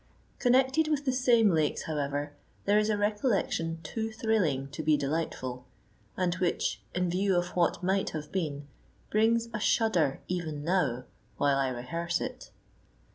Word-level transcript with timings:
Connected 0.39 0.87
with 0.87 1.05
the 1.05 1.11
same 1.11 1.51
lakes, 1.51 1.83
however, 1.83 2.33
there 2.65 2.79
is 2.79 2.89
a 2.89 2.97
recollection 2.97 3.79
too 3.83 4.11
thrilling 4.11 4.67
to 4.69 4.81
be 4.81 4.97
delightful, 4.97 5.67
and 6.17 6.33
which, 6.33 6.81
in 6.95 7.07
view 7.07 7.35
of 7.35 7.49
what 7.49 7.83
might 7.83 8.09
have 8.09 8.31
been, 8.31 8.65
brings 9.11 9.47
a 9.53 9.59
shudder 9.59 10.19
even 10.27 10.63
now 10.63 11.03
while 11.37 11.57
I 11.59 11.67
rehearse 11.69 12.19
it. 12.19 12.49